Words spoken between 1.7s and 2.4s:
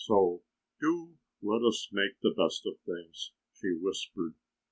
make the